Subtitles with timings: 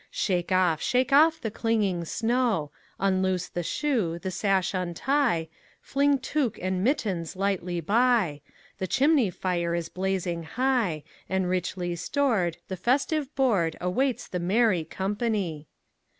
[0.09, 5.47] Shake off, shake off the clinging snow; Unloose the shoe, the sash untie,
[5.79, 8.41] Fling tuque and mittens lightly by;
[8.79, 15.67] The chimney fire is blazing high, And, richly stored, the festive boardAwaits the merry company.